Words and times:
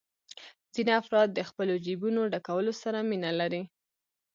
ځینې 0.73 0.91
افراد 1.01 1.27
د 1.33 1.39
خپلو 1.49 1.73
جېبونو 1.85 2.21
ډکولو 2.33 2.71
سره 2.81 2.99
مینه 3.09 3.31
لري 3.39 3.61